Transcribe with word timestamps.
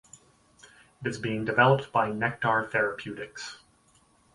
It 1.01 1.07
is 1.07 1.19
being 1.19 1.45
developed 1.45 1.91
by 1.91 2.09
Nektar 2.09 2.67
Therapeutics. 2.71 3.59